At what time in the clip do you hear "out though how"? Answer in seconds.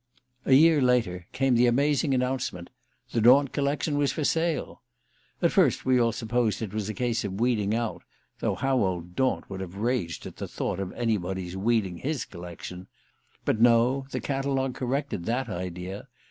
7.75-8.79